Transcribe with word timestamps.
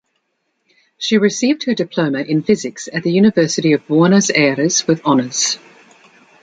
She 0.97 1.19
received 1.19 1.65
her 1.65 1.75
diploma 1.75 2.21
in 2.21 2.41
Physics 2.41 2.89
at 2.91 3.03
the 3.03 3.11
University 3.11 3.73
of 3.73 3.85
Buenos 3.85 4.31
Aires 4.31 4.87
with 4.87 4.99
honors. 5.05 5.59